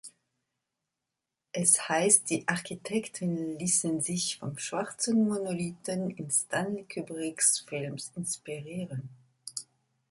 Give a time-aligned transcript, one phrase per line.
[1.51, 9.09] Es heißt, die Architekten ließen sich vom schwarzen Monolithen in Stanley Kubricks Film inspirieren.